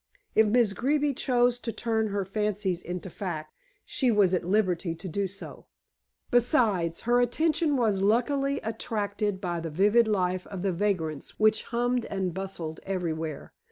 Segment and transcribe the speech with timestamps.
[0.33, 3.53] If Miss Greeby chose to turn her fancies into facts,
[3.85, 5.67] she was at liberty to do so.
[6.31, 12.05] Besides, her attention was luckily attracted by the vivid life of the vagrants which hummed
[12.05, 13.53] and bustled everywhere.